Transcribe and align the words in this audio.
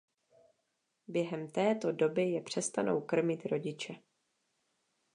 Během 1.07 1.47
této 1.47 1.91
doby 1.91 2.29
je 2.31 2.41
přestanou 2.41 3.01
krmit 3.01 3.45
rodiče. 3.45 3.95